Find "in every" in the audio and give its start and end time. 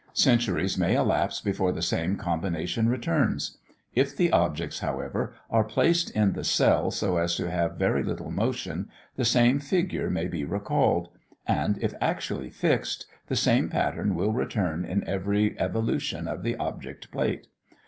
14.85-15.55